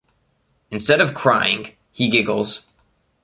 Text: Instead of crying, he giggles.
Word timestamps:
Instead 0.71 0.99
of 0.99 1.13
crying, 1.13 1.75
he 1.91 2.07
giggles. 2.09 2.65